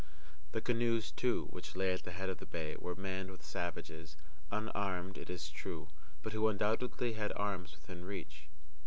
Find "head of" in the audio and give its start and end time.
2.13-2.39